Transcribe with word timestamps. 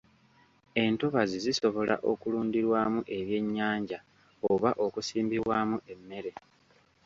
Entobazi 0.83 1.35
zisobola 1.45 1.95
okulundirwamu 2.11 3.01
ebyennyanja 3.17 3.99
oba 4.51 4.69
okusimbibwamu 4.85 5.77
emmere. 5.93 6.31